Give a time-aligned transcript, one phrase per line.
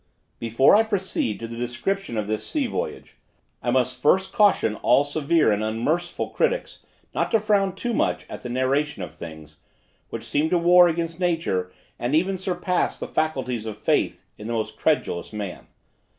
[0.39, 3.17] Before I proceed to the description of this sea voyage,
[3.61, 6.79] I must first caution all severe and unmerciful critics
[7.13, 9.57] not to frown too much at the narration of things,
[10.09, 14.53] which seem to war against nature, and even surpass the faculties of faith in the
[14.53, 15.67] most credulous man.